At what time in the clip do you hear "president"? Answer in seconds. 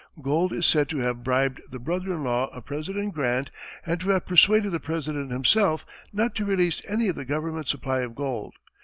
2.65-3.13, 4.79-5.29